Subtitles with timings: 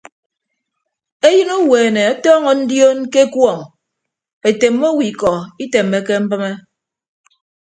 [1.27, 3.57] Eyịn uweene ọtọọñọ ndioon ke ekuọñ
[4.49, 5.31] etemme owo ikọ
[5.63, 6.51] itemmeke mbịme.